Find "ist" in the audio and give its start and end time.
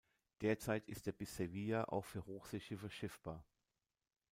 0.87-1.05